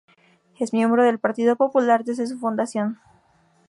[0.57, 2.97] Es miembro del Partido Popular desde su fundación.